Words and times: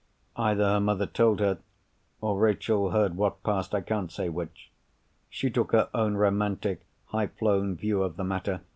Either 0.35 0.63
her 0.65 0.79
mother 0.79 1.05
told 1.05 1.39
her, 1.39 1.59
or 2.21 2.39
Rachel 2.39 2.89
heard 2.89 3.15
what 3.15 3.43
passed—I 3.43 3.81
can't 3.81 4.11
say 4.11 4.29
which. 4.29 4.71
She 5.29 5.47
took 5.51 5.73
her 5.73 5.91
own 5.93 6.15
romantic, 6.15 6.87
high 7.09 7.27
flown 7.27 7.75
view 7.75 8.01
of 8.01 8.17
the 8.17 8.23
matter. 8.23 8.61